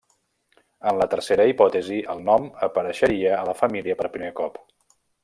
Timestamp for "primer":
4.17-4.33